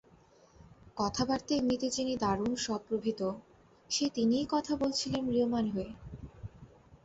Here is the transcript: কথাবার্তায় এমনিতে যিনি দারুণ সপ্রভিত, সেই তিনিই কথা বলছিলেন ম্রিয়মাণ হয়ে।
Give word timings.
কথাবার্তায় 0.97 1.59
এমনিতে 1.59 1.87
যিনি 1.89 2.13
দারুণ 2.17 2.51
সপ্রভিত, 2.57 3.21
সেই 3.89 4.09
তিনিই 4.09 4.45
কথা 4.49 4.73
বলছিলেন 4.75 5.21
ম্রিয়মাণ 5.25 5.65
হয়ে। 5.69 5.91